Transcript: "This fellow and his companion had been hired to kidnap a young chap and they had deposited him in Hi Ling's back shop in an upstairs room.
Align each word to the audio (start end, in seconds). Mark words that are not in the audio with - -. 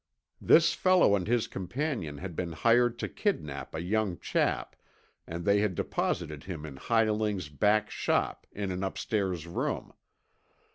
"This 0.41 0.73
fellow 0.73 1.15
and 1.15 1.27
his 1.27 1.45
companion 1.47 2.17
had 2.17 2.35
been 2.35 2.53
hired 2.53 2.97
to 2.97 3.07
kidnap 3.07 3.75
a 3.75 3.83
young 3.83 4.17
chap 4.17 4.75
and 5.27 5.45
they 5.45 5.59
had 5.59 5.75
deposited 5.75 6.45
him 6.45 6.65
in 6.65 6.75
Hi 6.77 7.07
Ling's 7.07 7.49
back 7.49 7.91
shop 7.91 8.47
in 8.51 8.71
an 8.71 8.83
upstairs 8.83 9.45
room. 9.45 9.93